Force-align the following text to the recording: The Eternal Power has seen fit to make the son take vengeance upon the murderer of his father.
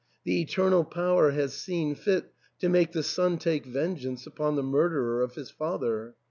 The 0.23 0.41
Eternal 0.41 0.83
Power 0.83 1.29
has 1.29 1.53
seen 1.53 1.93
fit 1.93 2.33
to 2.57 2.69
make 2.69 2.91
the 2.91 3.03
son 3.03 3.37
take 3.37 3.67
vengeance 3.67 4.25
upon 4.25 4.55
the 4.55 4.63
murderer 4.63 5.21
of 5.21 5.35
his 5.35 5.51
father. 5.51 6.15